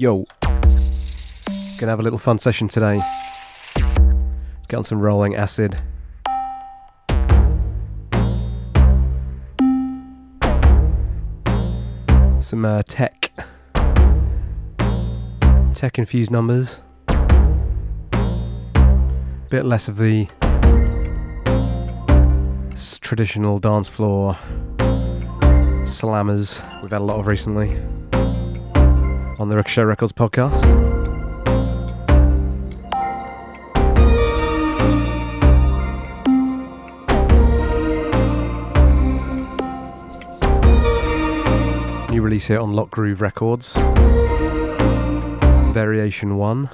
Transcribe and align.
Yo. 0.00 0.24
Gonna 0.40 1.92
have 1.92 2.00
a 2.00 2.02
little 2.02 2.18
fun 2.18 2.38
session 2.38 2.68
today. 2.68 3.02
Get 4.66 4.78
on 4.78 4.82
some 4.82 4.98
rolling 4.98 5.36
acid. 5.36 5.76
Some 12.40 12.64
uh, 12.64 12.82
tech. 12.88 13.30
Tech 15.74 15.98
infused 15.98 16.30
numbers. 16.30 16.80
Bit 19.50 19.66
less 19.66 19.86
of 19.86 19.98
the 19.98 20.28
traditional 23.02 23.58
dance 23.58 23.90
floor 23.90 24.38
slammers 25.84 26.62
we've 26.80 26.90
had 26.90 27.02
a 27.02 27.04
lot 27.04 27.18
of 27.18 27.26
recently 27.26 27.89
on 29.40 29.48
the 29.48 29.56
Ricochet 29.56 29.82
Records 29.84 30.12
podcast. 30.12 30.68
New 42.10 42.20
release 42.20 42.46
here 42.48 42.60
on 42.60 42.74
Lock 42.74 42.90
Groove 42.90 43.22
Records. 43.22 43.76
Variation 45.72 46.36
1. 46.36 46.68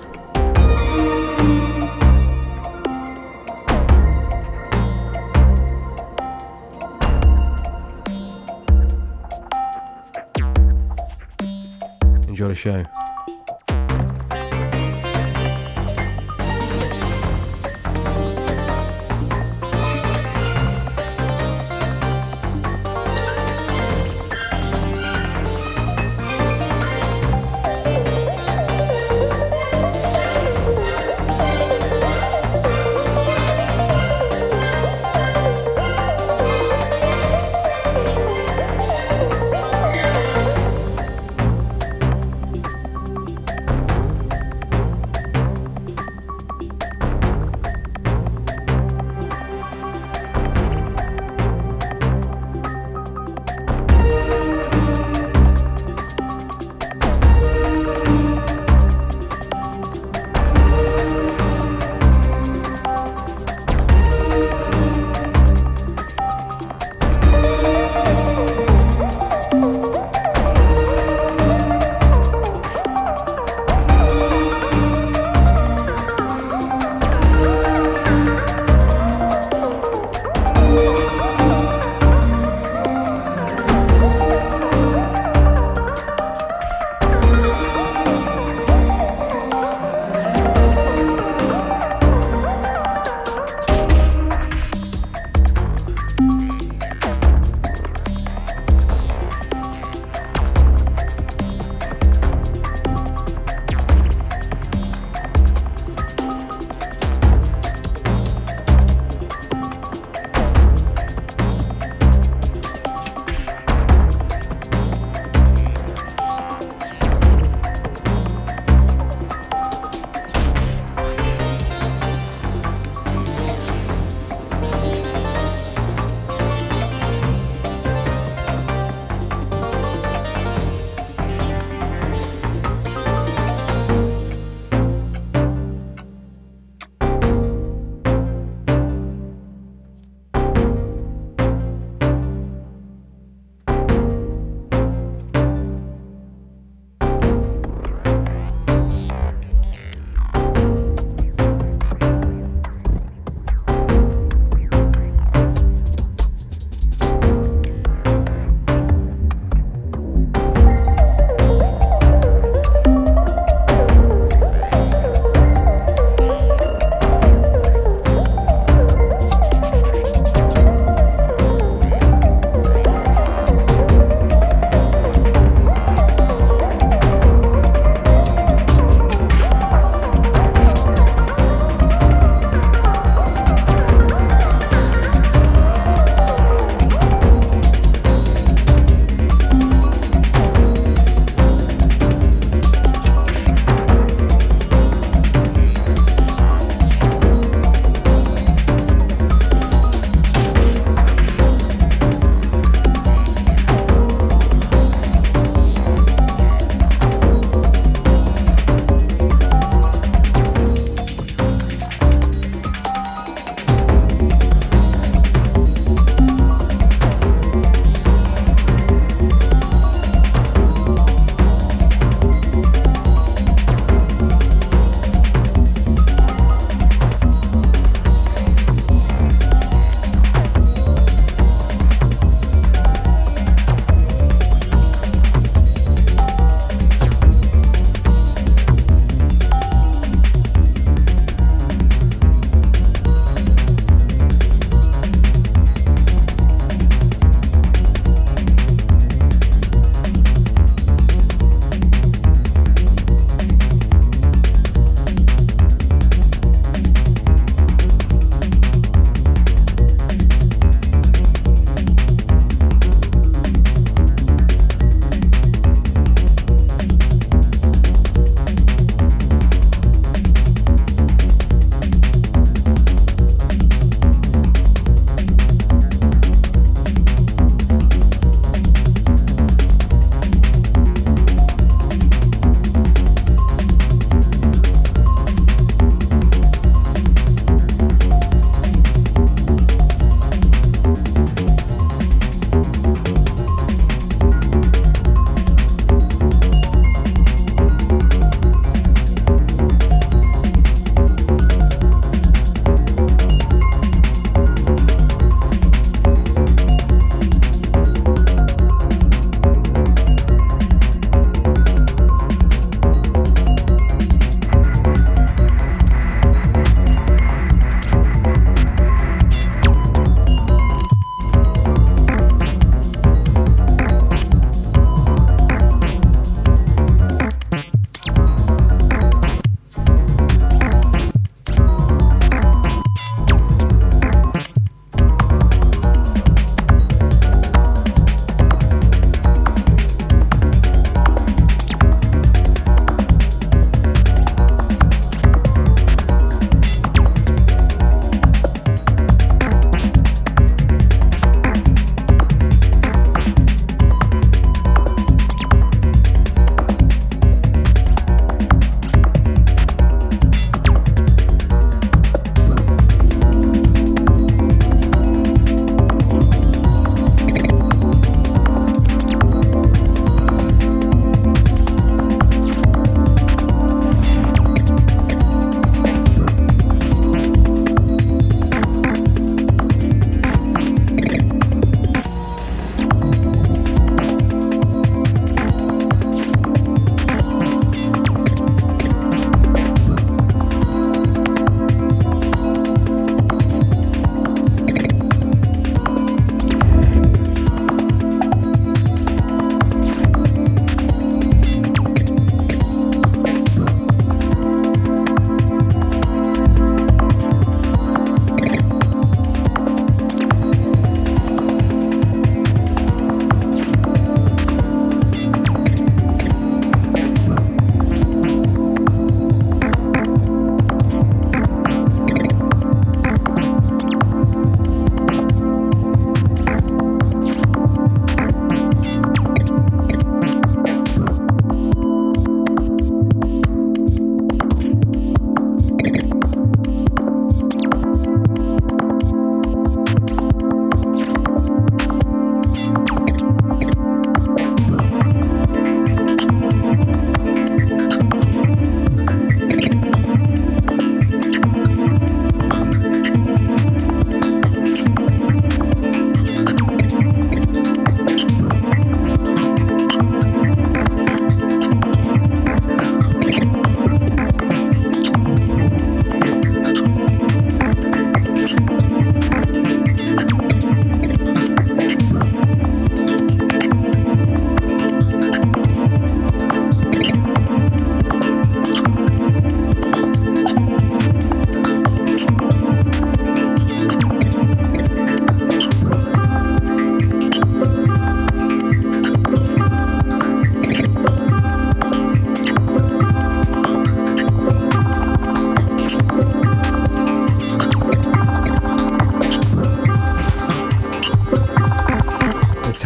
Enjoy 12.36 12.48
the 12.48 12.54
show. 12.54 13.05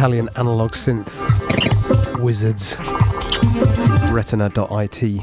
Italian 0.01 0.29
analog 0.35 0.71
synth 0.71 1.13
wizards, 2.19 2.75
retina.it. 4.11 5.21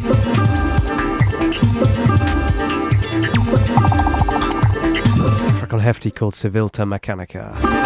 Track 5.59 5.73
on 5.73 5.81
Hefty 5.81 6.13
called 6.13 6.35
Civilta 6.35 6.85
Mechanica. 6.87 7.78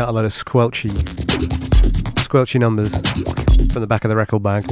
Out 0.00 0.08
a 0.08 0.12
load 0.12 0.24
of 0.24 0.32
squelchy, 0.32 0.90
squelchy 2.16 2.60
numbers 2.60 2.90
from 3.72 3.80
the 3.80 3.86
back 3.86 4.04
of 4.04 4.08
the 4.08 4.16
record 4.16 4.42
bag. 4.42 4.64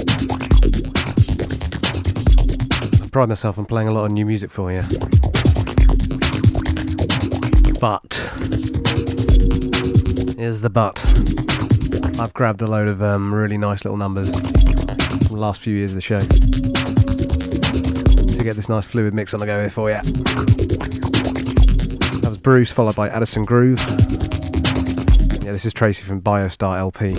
I 3.03 3.09
pride 3.09 3.29
myself 3.29 3.59
on 3.59 3.65
playing 3.65 3.89
a 3.89 3.93
lot 3.93 4.05
of 4.05 4.11
new 4.11 4.27
music 4.27 4.51
for 4.51 4.73
you. 4.73 4.81
But, 7.81 8.15
here's 10.39 10.61
the 10.61 10.71
but. 10.71 11.01
I've 12.21 12.35
grabbed 12.35 12.61
a 12.63 12.67
load 12.67 12.89
of 12.89 13.03
um, 13.03 13.33
really 13.33 13.57
nice 13.57 13.85
little 13.85 13.97
numbers 13.97 14.31
from 14.31 15.37
the 15.37 15.41
last 15.41 15.61
few 15.61 15.75
years 15.75 15.93
of 15.93 15.97
the 15.97 16.03
show 16.03 16.19
to 18.37 18.45
get 18.45 18.57
this 18.57 18.69
nice 18.69 18.85
fluid 18.85 19.15
mix 19.15 19.33
on 19.33 19.41
the 19.41 19.47
go 19.47 19.61
here 19.61 19.71
for 19.71 19.91
you. 19.91 20.01
That 22.21 22.31
was 22.31 22.39
Bruce, 22.39 22.73
followed 22.73 22.97
by 22.97 23.09
Addison 23.09 23.45
Groove. 23.45 24.34
This 25.55 25.65
is 25.67 25.73
Tracy 25.73 26.03
from 26.03 26.21
Biostar 26.21 26.77
LP. 26.77 27.13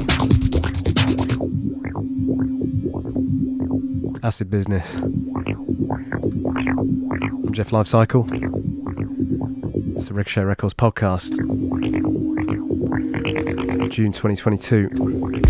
Acid 4.21 4.49
Business. 4.49 4.93
I'm 4.95 5.13
Jeff 7.53 7.69
Lifecycle. 7.69 8.29
It's 9.95 10.09
the 10.09 10.13
Ricochet 10.13 10.43
Records 10.43 10.73
podcast. 10.73 11.37
June 13.89 14.11
2022. 14.11 15.44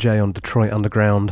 J 0.00 0.18
on 0.18 0.32
Detroit 0.32 0.72
Underground. 0.72 1.30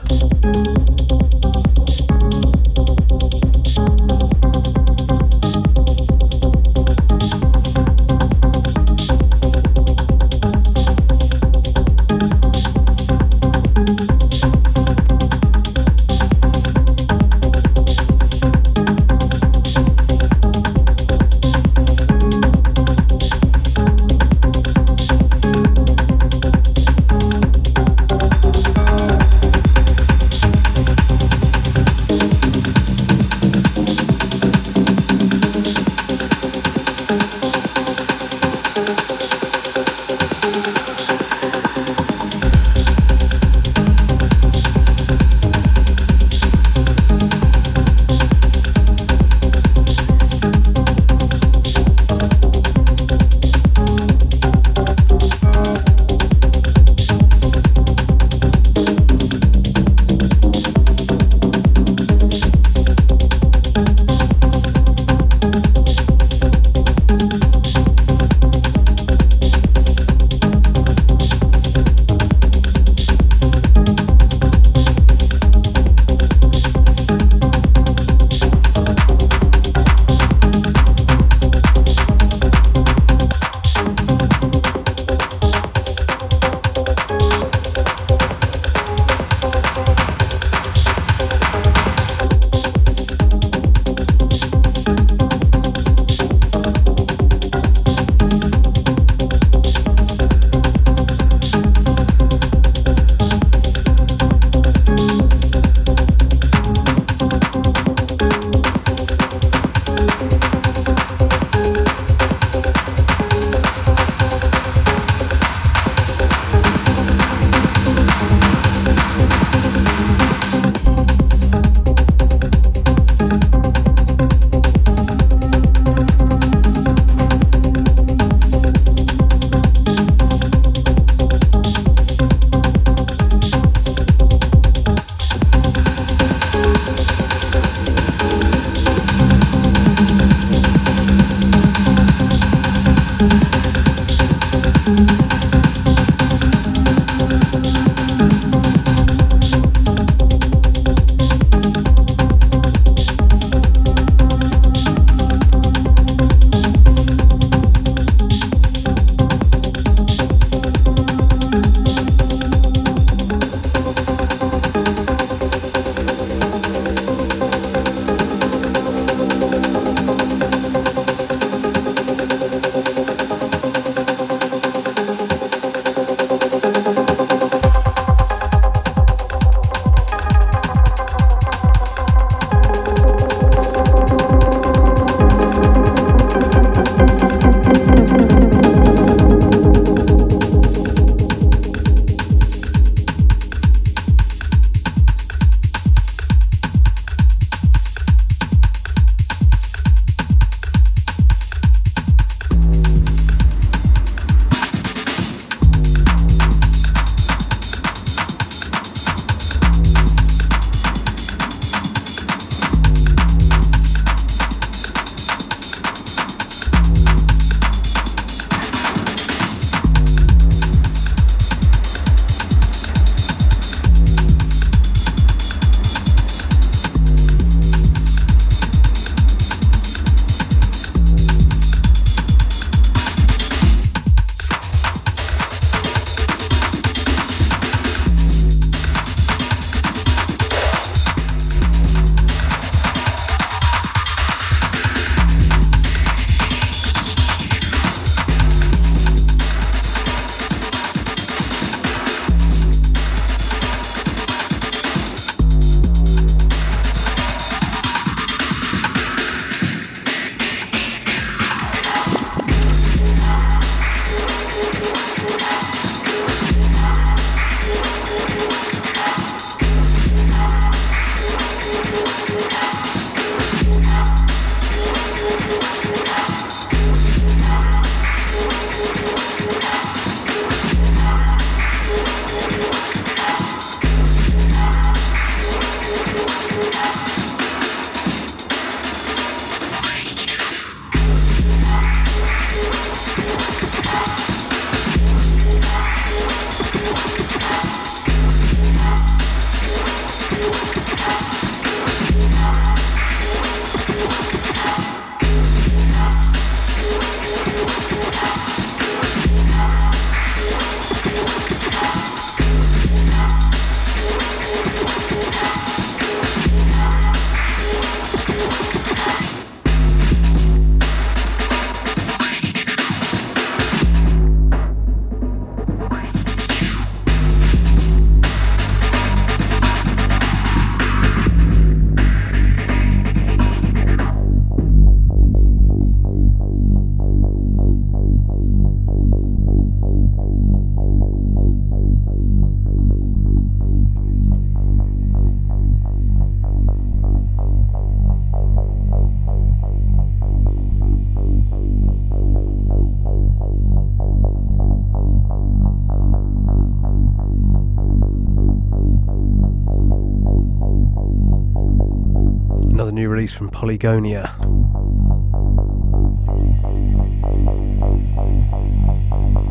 From 363.38 363.50
Polygonia. 363.50 364.36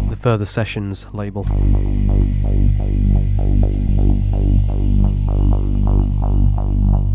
The 0.09 0.17
Further 0.17 0.45
Sessions 0.45 1.05
label. 1.13 1.45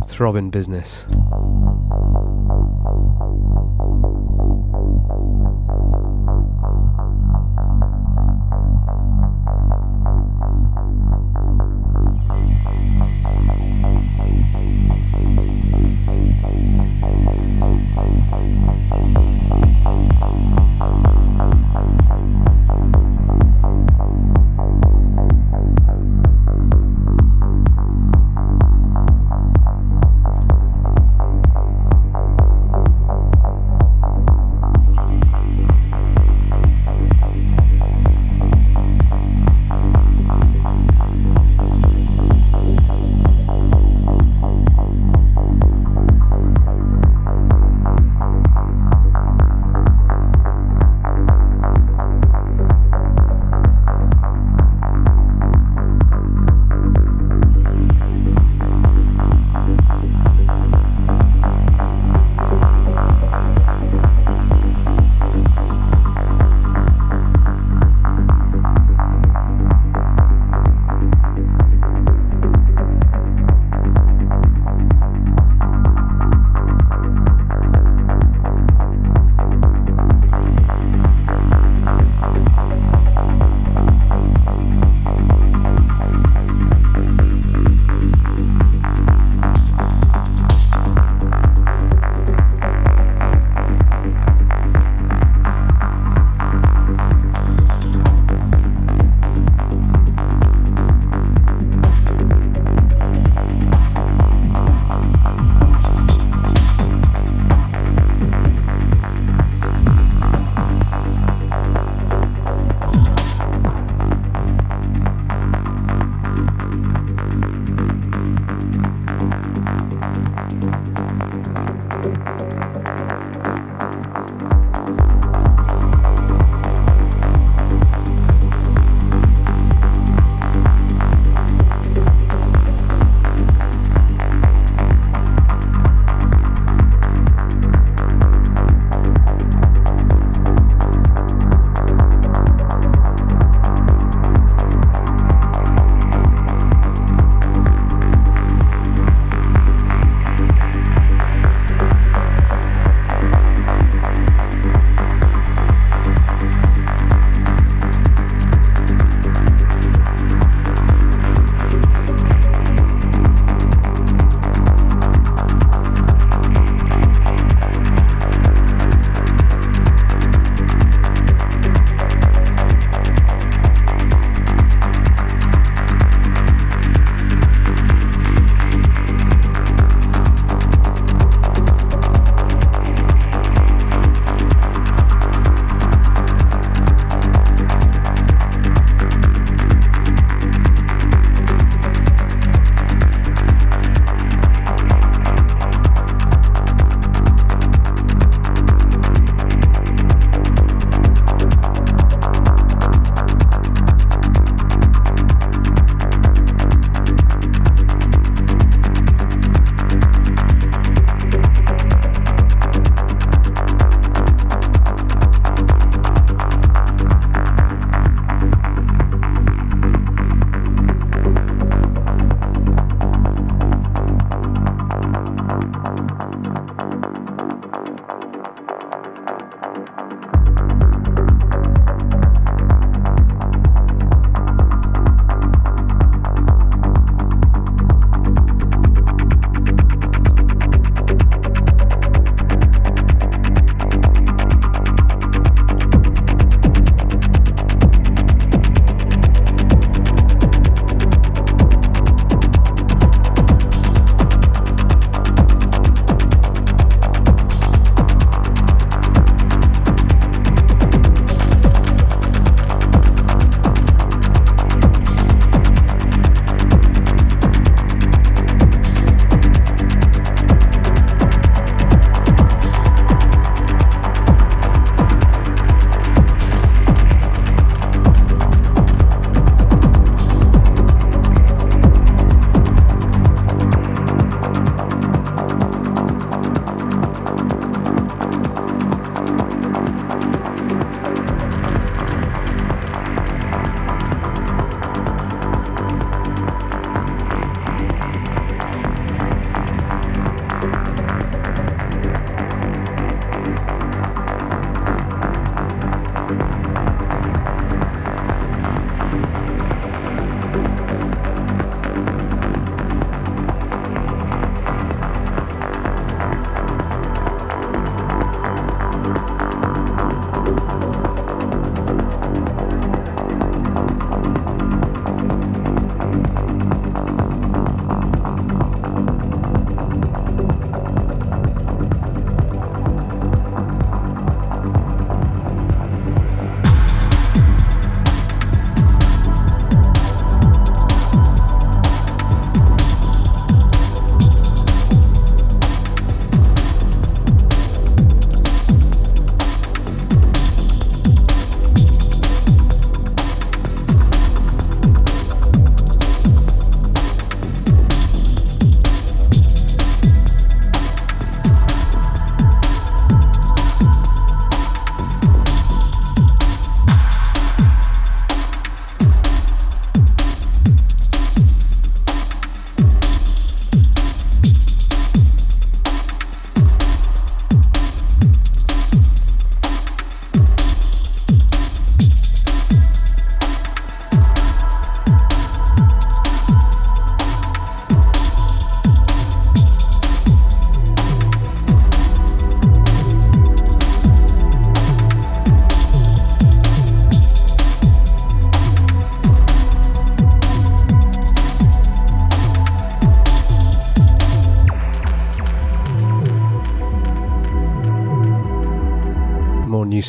Throbbing 0.08 0.48
business. 0.48 1.06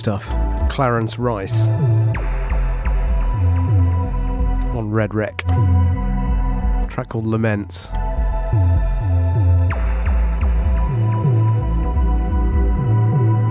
Stuff. 0.03 0.27
Clarence 0.69 1.17
Rice 1.17 1.69
on 4.75 4.91
Red 4.91 5.13
Wreck. 5.13 5.45
A 5.47 6.85
track 6.89 7.07
called 7.07 7.25
Laments. 7.25 7.85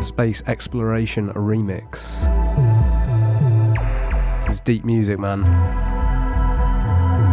Space 0.07 0.43
Exploration 0.47 1.33
Remix. 1.33 2.27
This 4.45 4.57
is 4.57 4.61
deep 4.61 4.85
music, 4.85 5.19
man. 5.19 5.45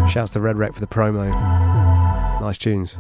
Shouts 0.07 0.31
to 0.31 0.39
Red 0.39 0.55
Wreck 0.55 0.73
for 0.73 0.79
the 0.79 0.87
promo. 0.87 1.29
Nice 2.39 2.57
tunes. 2.57 2.97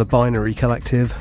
The 0.00 0.04
Binary 0.06 0.54
Collective. 0.54 1.12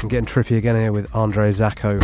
I'm 0.00 0.08
getting 0.08 0.24
trippy 0.24 0.56
again 0.56 0.76
here 0.76 0.92
with 0.92 1.14
Andre 1.14 1.50
Zacco. 1.50 2.00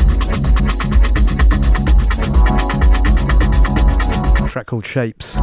track 4.51 4.67
called 4.67 4.85
Shapes. 4.85 5.37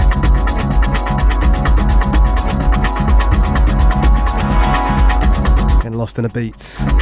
Getting 5.81 5.97
lost 5.97 6.19
in 6.19 6.23
the 6.25 6.31
beats. 6.31 7.00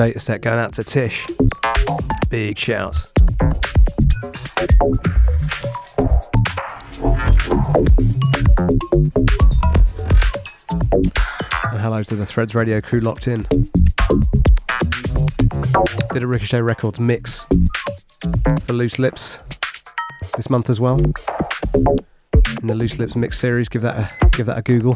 One 0.00 0.18
set 0.18 0.40
going 0.40 0.58
out 0.58 0.72
to 0.72 0.82
Tish. 0.82 1.26
Big 2.30 2.56
shouts. 2.56 3.12
And 11.68 11.80
hello 11.80 12.02
to 12.02 12.16
the 12.16 12.24
Threads 12.24 12.54
Radio 12.54 12.80
crew 12.80 13.00
locked 13.00 13.28
in. 13.28 13.40
Did 16.12 16.22
a 16.22 16.26
Ricochet 16.26 16.62
Records 16.62 16.98
mix 16.98 17.46
for 18.64 18.72
Loose 18.72 18.98
Lips 18.98 19.38
this 20.36 20.48
month 20.48 20.70
as 20.70 20.80
well. 20.80 20.98
In 20.98 22.66
the 22.66 22.74
Loose 22.74 22.98
Lips 22.98 23.16
mix 23.16 23.38
series, 23.38 23.68
give 23.68 23.82
that 23.82 23.96
a 23.98 24.28
give 24.30 24.46
that 24.46 24.56
a 24.58 24.62
Google. 24.62 24.94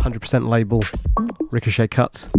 100% 0.00 0.48
label 0.48 0.82
Ricochet 1.50 1.88
cuts. 1.88 2.30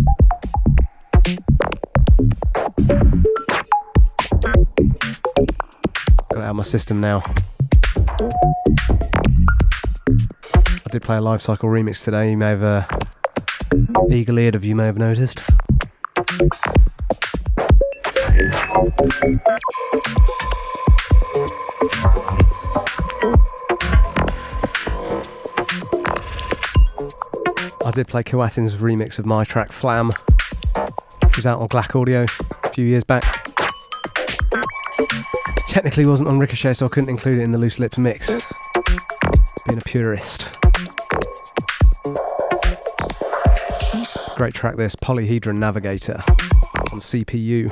Got 6.30 6.38
it 6.38 6.38
out 6.38 6.50
of 6.52 6.56
my 6.56 6.64
system 6.64 7.02
now. 7.02 7.24
I 10.90 10.92
did 10.92 11.02
play 11.02 11.18
a 11.18 11.22
live 11.22 11.42
cycle 11.42 11.70
remix 11.70 12.04
today. 12.04 12.32
You 12.32 12.38
may 12.38 12.50
have 12.50 12.64
uh, 12.64 12.86
eagle 14.10 14.38
eared 14.38 14.56
of 14.56 14.64
you 14.64 14.76
may 14.76 14.86
have 14.86 14.98
noticed. 14.98 15.42
I 27.90 27.92
did 27.92 28.08
play 28.08 28.22
Kawatin's 28.22 28.76
remix 28.76 29.18
of 29.18 29.26
my 29.26 29.44
track 29.44 29.72
Flam, 29.72 30.12
which 31.24 31.38
was 31.38 31.48
out 31.48 31.60
on 31.60 31.68
Glac 31.70 32.00
Audio 32.00 32.24
a 32.64 32.70
few 32.70 32.86
years 32.86 33.04
back. 33.04 33.24
Technically 35.68 36.06
wasn't 36.06 36.30
on 36.30 36.38
Ricochet, 36.38 36.74
so 36.74 36.86
I 36.86 36.90
couldn't 36.90 37.10
include 37.10 37.40
it 37.40 37.42
in 37.42 37.52
the 37.52 37.58
Loose 37.58 37.80
Lips 37.80 37.98
mix. 37.98 38.28
Being 39.66 39.80
a 39.80 39.82
purist. 39.82 40.52
Great 44.36 44.54
track 44.54 44.76
this, 44.76 44.96
Polyhedron 44.96 45.56
Navigator 45.56 46.22
on 46.92 47.00
CPU. 47.00 47.72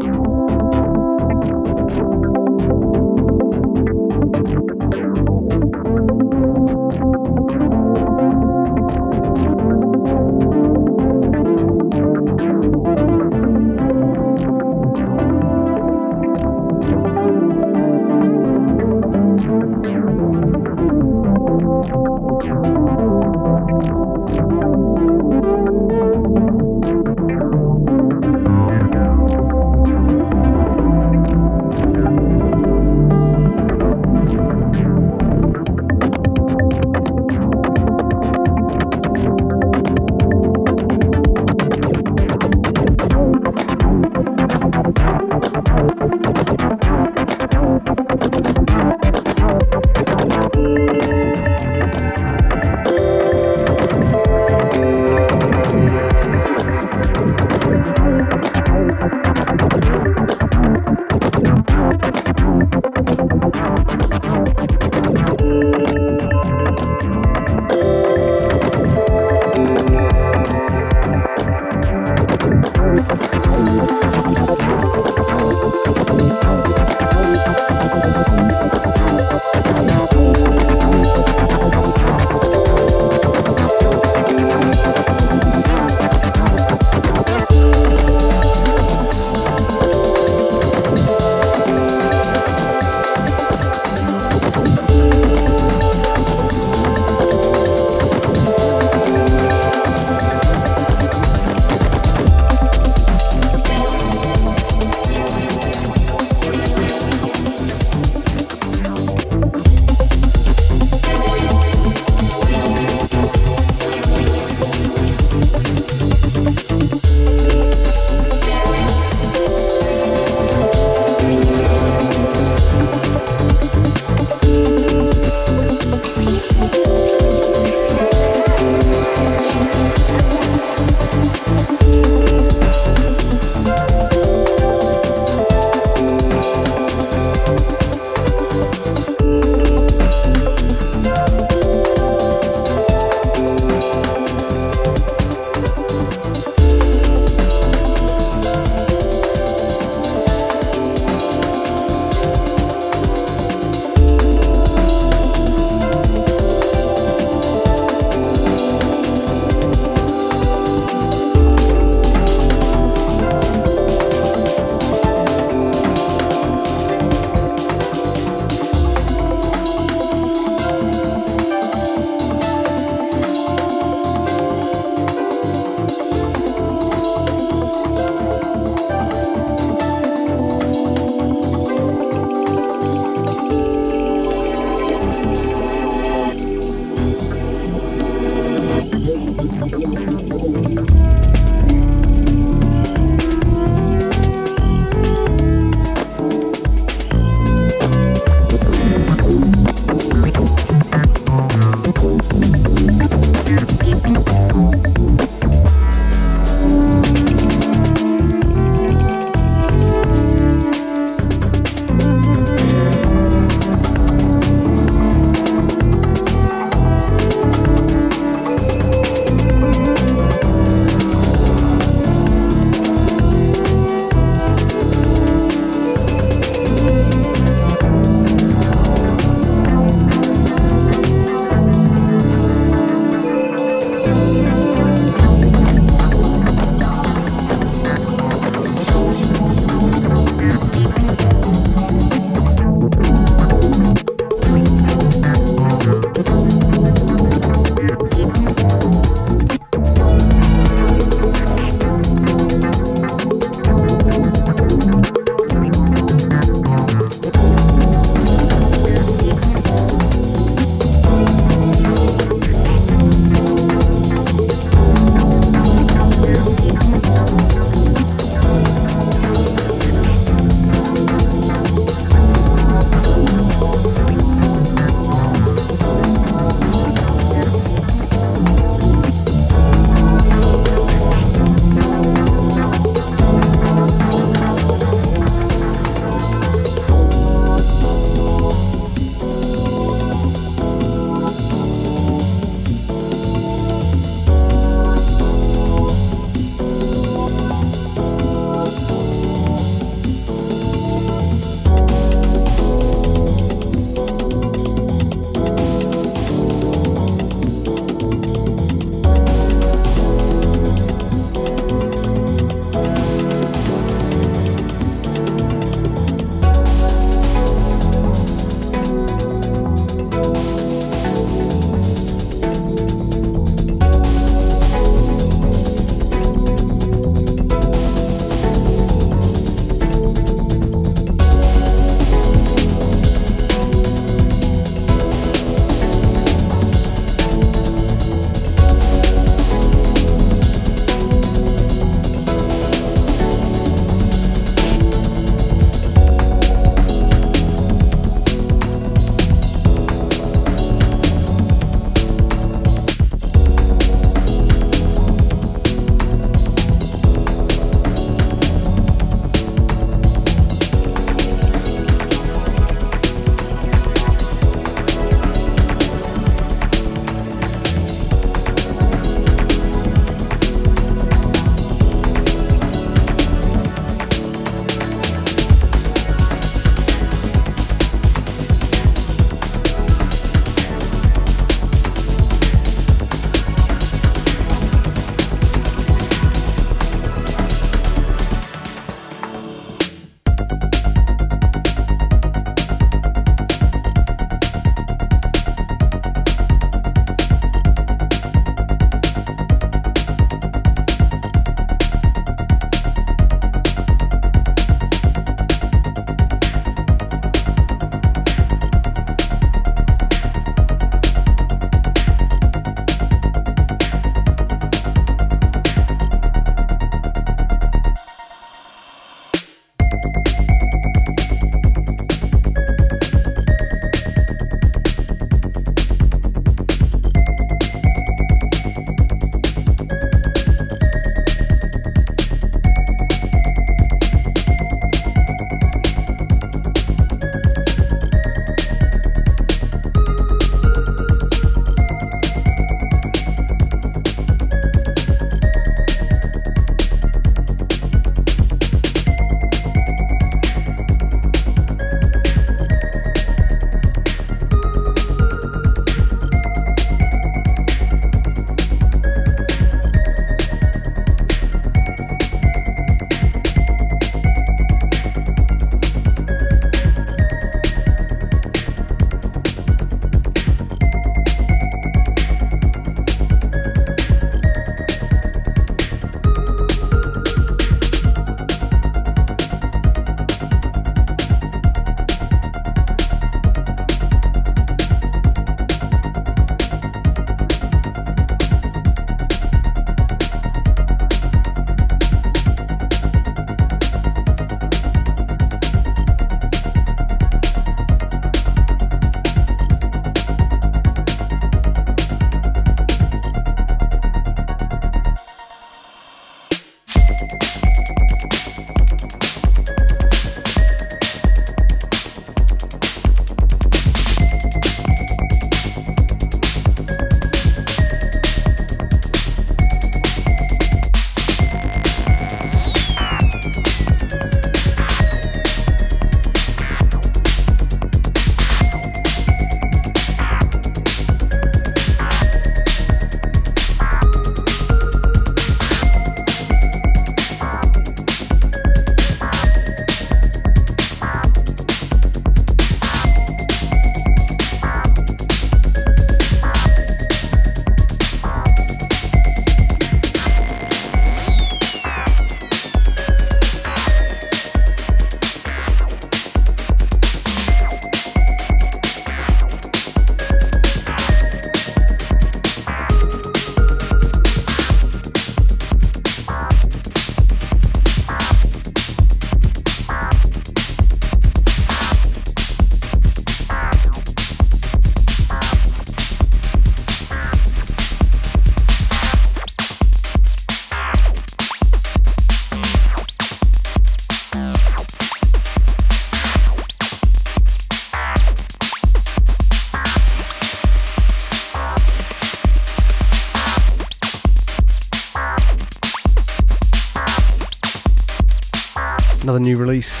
Another 599.28 599.40
new 599.40 599.58
release. 599.58 600.00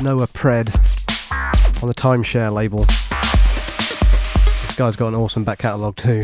Noah 0.00 0.28
Pred 0.28 0.72
on 1.82 1.88
the 1.88 1.92
Timeshare 1.92 2.52
label. 2.52 2.84
This 2.84 4.76
guy's 4.76 4.94
got 4.94 5.08
an 5.08 5.16
awesome 5.16 5.42
back 5.42 5.58
catalogue 5.58 5.96
too. 5.96 6.22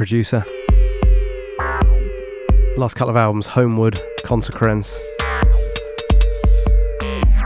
Producer. 0.00 0.42
Last 2.78 2.94
couple 2.94 3.10
of 3.10 3.16
albums 3.16 3.48
Homewood, 3.48 4.02
Consequence, 4.24 4.98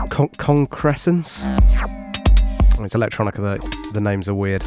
Con- 0.09 0.29
Concrescence. 0.37 1.43
Oh, 1.47 2.85
it's 2.85 2.95
electronica, 2.95 3.41
the, 3.41 3.91
the 3.91 3.99
names 3.99 4.29
are 4.29 4.33
weird. 4.33 4.63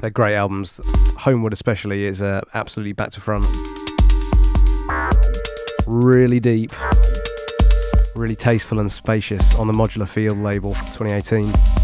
They're 0.00 0.10
great 0.10 0.34
albums. 0.34 0.80
Homewood, 1.16 1.52
especially, 1.52 2.06
is 2.06 2.22
uh, 2.22 2.40
absolutely 2.54 2.92
back 2.92 3.10
to 3.12 3.20
front. 3.20 3.46
Really 5.86 6.40
deep, 6.40 6.72
really 8.16 8.34
tasteful 8.34 8.80
and 8.80 8.90
spacious 8.90 9.54
on 9.54 9.68
the 9.68 9.72
Modular 9.72 10.08
Field 10.08 10.38
label 10.38 10.74
2018. 10.74 11.75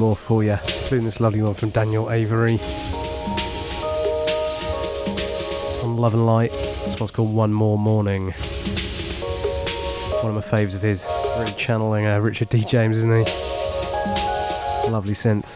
More 0.00 0.16
for 0.16 0.42
you, 0.42 0.52
including 0.52 1.04
this 1.04 1.20
lovely 1.20 1.42
one 1.42 1.52
from 1.52 1.68
Daniel 1.68 2.10
Avery 2.10 2.54
on 5.84 5.98
Love 5.98 6.14
and 6.14 6.24
Light. 6.24 6.52
This 6.52 6.98
one's 6.98 7.10
called 7.10 7.34
One 7.34 7.52
More 7.52 7.76
Morning. 7.76 8.32
One 10.22 10.34
of 10.34 10.36
my 10.36 10.40
faves 10.40 10.74
of 10.74 10.80
his, 10.80 11.06
really 11.38 11.52
channeling 11.52 12.06
uh, 12.06 12.18
Richard 12.18 12.48
D. 12.48 12.64
James, 12.64 12.96
isn't 12.96 13.10
he? 13.10 13.24
Lovely 14.90 15.12
synths. 15.12 15.49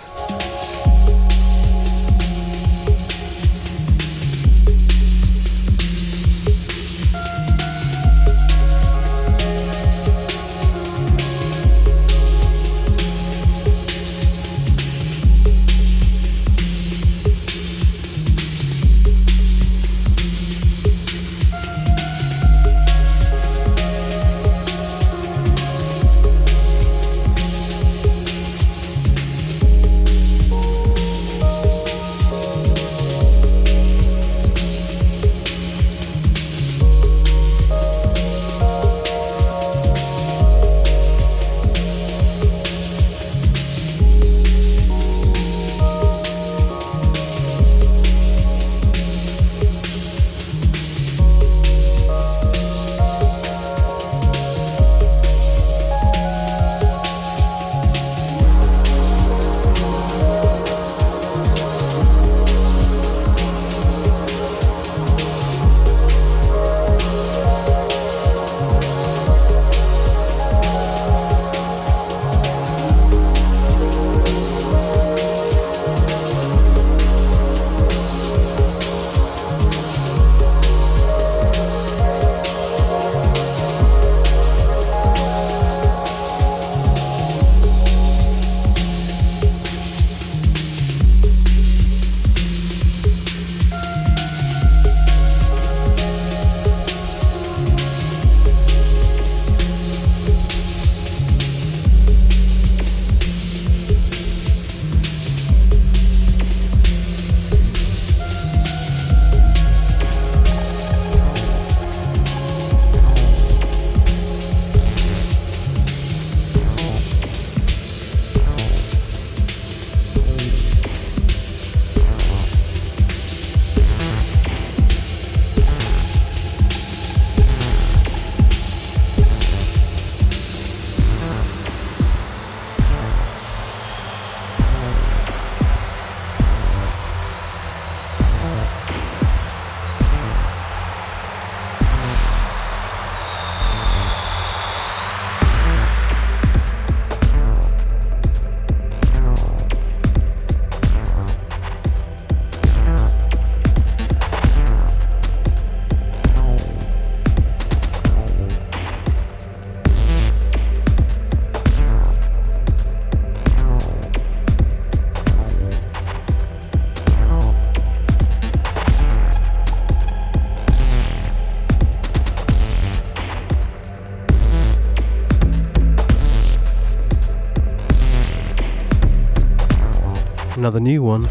another 180.65 180.81
new 180.81 181.03
one 181.03 181.27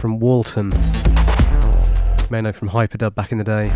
from 0.00 0.18
Walton. 0.18 0.72
You 0.72 2.26
may 2.30 2.40
know 2.40 2.52
from 2.52 2.70
Hyperdub 2.70 3.14
back 3.14 3.30
in 3.30 3.36
the 3.36 3.44
day. 3.44 3.68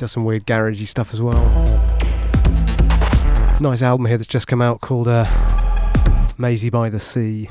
Does 0.00 0.10
some 0.10 0.24
weird 0.24 0.44
garagey 0.44 0.88
stuff 0.88 1.14
as 1.14 1.22
well. 1.22 1.40
Nice 3.60 3.82
album 3.82 4.06
here 4.06 4.18
that's 4.18 4.26
just 4.26 4.48
come 4.48 4.60
out 4.60 4.80
called 4.80 5.06
uh, 5.06 5.28
Maisie 6.36 6.68
by 6.68 6.90
the 6.90 6.98
Sea. 6.98 7.48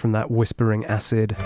From 0.00 0.12
that 0.12 0.30
Whispering 0.30 0.86
Acid. 0.86 1.36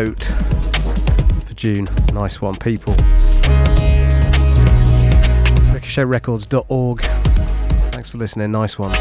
Wrote 0.00 0.24
for 1.44 1.52
June. 1.54 1.86
Nice 2.14 2.40
one, 2.40 2.54
people. 2.54 2.94
RicochetRecords.org. 5.74 7.02
Thanks 7.92 8.08
for 8.08 8.16
listening. 8.16 8.50
Nice 8.50 8.78
one. 8.78 8.94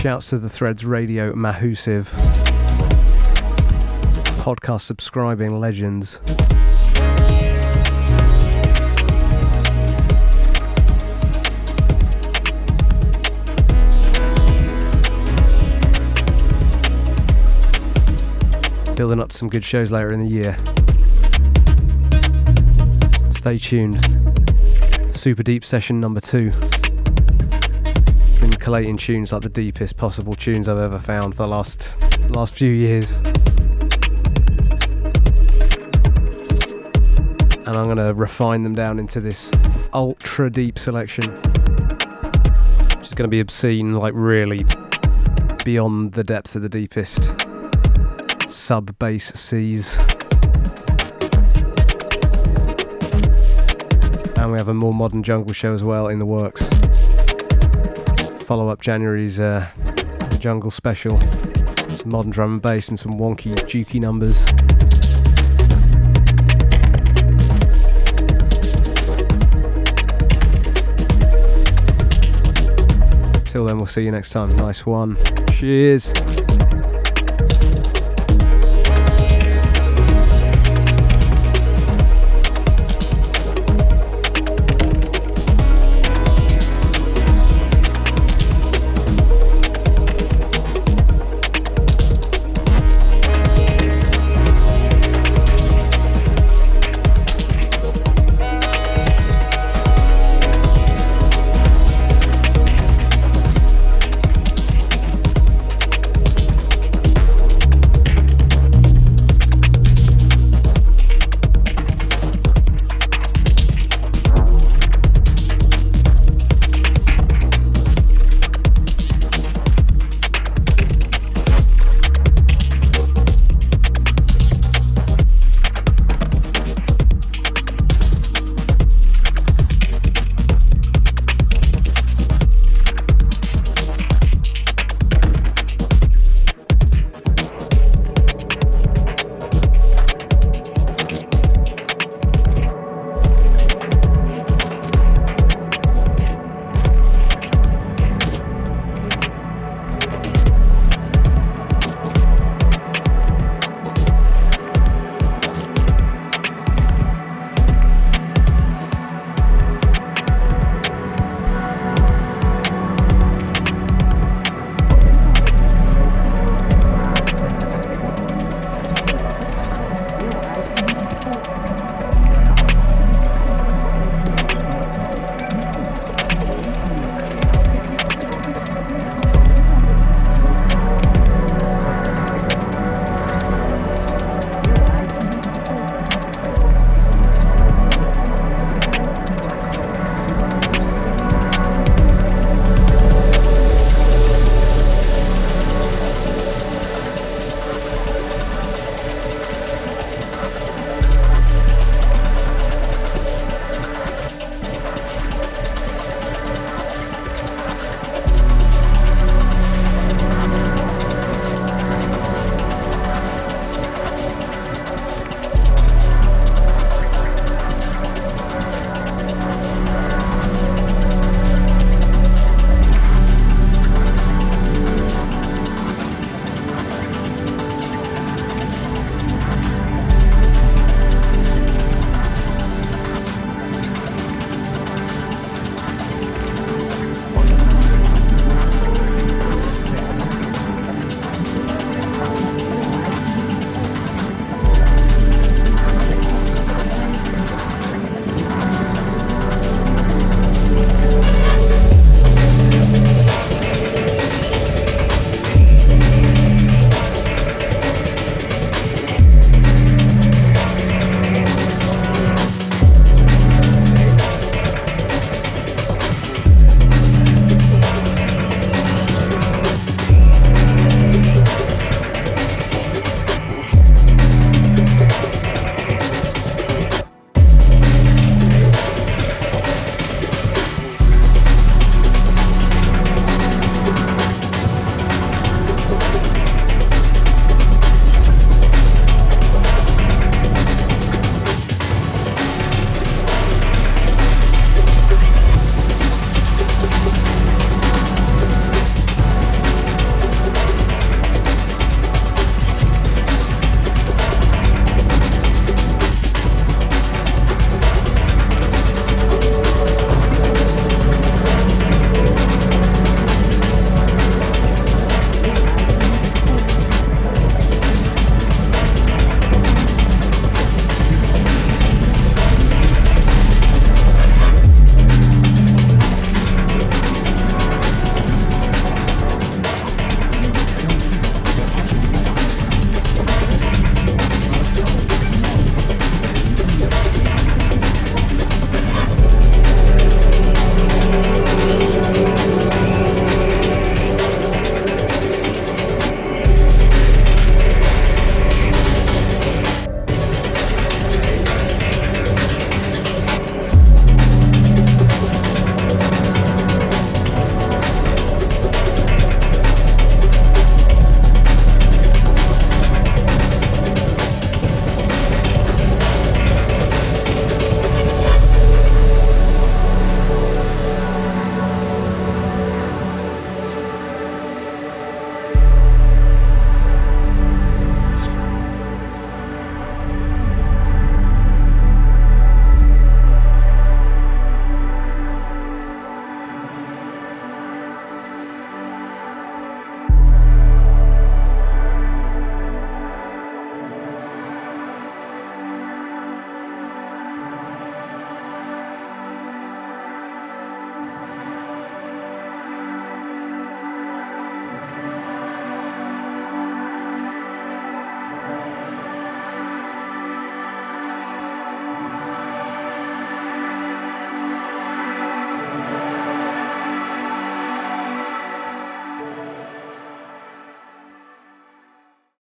Shouts 0.00 0.30
to 0.30 0.38
the 0.38 0.48
Threads 0.48 0.84
Radio 0.84 1.32
Mahusiv. 1.32 2.06
Podcast 4.42 4.80
subscribing 4.80 5.60
legends. 5.60 6.18
Building 18.96 19.20
up 19.20 19.30
to 19.30 19.36
some 19.36 19.48
good 19.48 19.64
shows 19.64 19.90
later 19.90 20.12
in 20.12 20.20
the 20.20 20.26
year. 20.26 20.56
Stay 23.34 23.58
tuned. 23.58 24.00
Super 25.10 25.42
Deep 25.42 25.64
Session 25.64 26.00
number 26.00 26.20
two. 26.20 26.50
Been 28.40 28.52
collating 28.52 28.96
tunes 28.96 29.32
like 29.32 29.42
the 29.42 29.48
deepest 29.48 29.96
possible 29.96 30.34
tunes 30.34 30.68
I've 30.68 30.78
ever 30.78 30.98
found 30.98 31.34
for 31.34 31.42
the 31.42 31.48
last 31.48 31.90
last 32.30 32.54
few 32.54 32.70
years. 32.70 33.10
And 37.66 37.76
I'm 37.76 37.88
gonna 37.88 38.14
refine 38.14 38.62
them 38.62 38.74
down 38.74 38.98
into 38.98 39.20
this 39.20 39.50
ultra 39.92 40.50
deep 40.50 40.78
selection. 40.78 41.30
Which 42.98 43.08
is 43.08 43.14
gonna 43.14 43.28
be 43.28 43.40
obscene, 43.40 43.94
like 43.94 44.12
really 44.14 44.64
beyond 45.64 46.12
the 46.12 46.22
depths 46.22 46.54
of 46.54 46.62
the 46.62 46.68
deepest 46.68 47.43
sub 48.54 48.98
bass 48.98 49.32
C's. 49.34 49.98
And 54.36 54.52
we 54.52 54.58
have 54.58 54.68
a 54.68 54.74
more 54.74 54.94
modern 54.94 55.22
jungle 55.22 55.52
show 55.52 55.74
as 55.74 55.82
well 55.82 56.08
in 56.08 56.18
the 56.18 56.26
works. 56.26 56.62
Follow 58.44 58.68
up 58.68 58.80
January's 58.80 59.40
uh, 59.40 59.68
jungle 60.38 60.70
special. 60.70 61.18
Some 61.94 62.10
modern 62.10 62.30
drum 62.30 62.52
and 62.54 62.62
bass 62.62 62.88
and 62.88 62.98
some 62.98 63.18
wonky, 63.18 63.54
jukey 63.54 64.00
numbers. 64.00 64.44
Till 73.50 73.64
then, 73.64 73.76
we'll 73.78 73.86
see 73.86 74.02
you 74.02 74.10
next 74.10 74.30
time. 74.30 74.50
Nice 74.56 74.84
one. 74.84 75.16
Cheers. 75.52 76.12